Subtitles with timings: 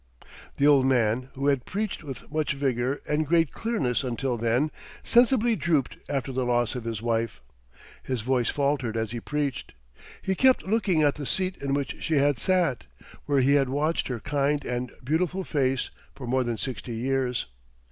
[0.57, 4.71] The old man, who had preached with much vigor and great clearness until then
[5.03, 7.39] sensibly drooped after the loss of his wife.
[8.01, 9.73] His voice faltered as he preached;
[10.19, 12.87] he kept looking at the seat in which she had sat,
[13.27, 17.45] where he had watched her kind and beautiful face for more than sixty years.